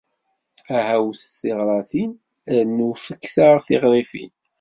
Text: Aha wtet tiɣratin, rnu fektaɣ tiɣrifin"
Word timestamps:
Aha 0.77 0.97
wtet 1.05 1.31
tiɣratin, 1.39 2.11
rnu 2.59 2.89
fektaɣ 3.05 3.57
tiɣrifin" 3.67 4.31